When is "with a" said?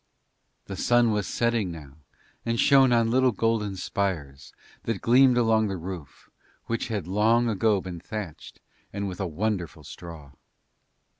9.07-9.27